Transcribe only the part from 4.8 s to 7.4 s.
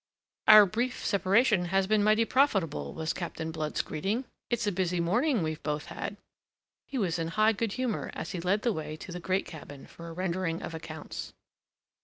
morning we've both had." He was in